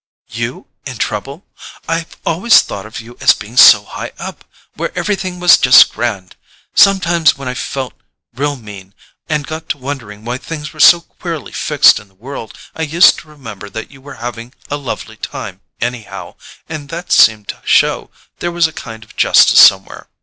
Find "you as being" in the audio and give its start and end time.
2.99-3.55